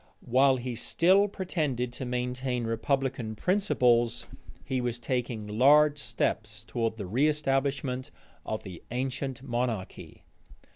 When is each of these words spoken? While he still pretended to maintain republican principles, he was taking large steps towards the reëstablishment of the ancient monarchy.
While 0.25 0.57
he 0.57 0.73
still 0.73 1.27
pretended 1.27 1.93
to 1.93 2.05
maintain 2.05 2.63
republican 2.63 3.35
principles, 3.35 4.25
he 4.65 4.81
was 4.81 4.97
taking 4.97 5.45
large 5.45 5.99
steps 5.99 6.63
towards 6.63 6.95
the 6.97 7.03
reëstablishment 7.03 8.09
of 8.43 8.63
the 8.63 8.81
ancient 8.89 9.43
monarchy. 9.43 10.23